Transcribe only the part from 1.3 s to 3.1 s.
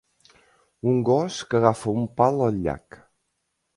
que agafa un pal al llac.